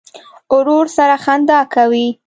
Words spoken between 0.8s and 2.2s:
سره خندا کوې.